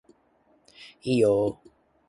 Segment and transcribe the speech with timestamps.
[1.03, 1.69] いいよー